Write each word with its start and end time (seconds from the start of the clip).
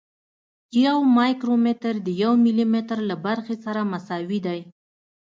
یو 0.85 0.97
مایکرومتر 1.17 1.93
د 2.05 2.07
یو 2.23 2.33
ملي 2.43 2.65
متر 2.73 2.97
له 3.09 3.15
برخې 3.25 3.55
سره 3.65 3.81
مساوي 3.91 4.39
دی. 4.47 4.59